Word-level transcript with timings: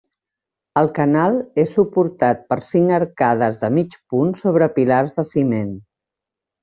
El 0.79 0.87
canal 0.99 1.35
és 1.63 1.69
suportat 1.75 2.41
per 2.53 2.57
cinc 2.71 2.95
arcades 2.97 3.61
de 3.65 3.71
mig 3.79 3.99
punt 4.15 4.33
sobre 4.41 4.71
pilars 4.79 5.15
de 5.21 5.27
ciment. 5.35 5.71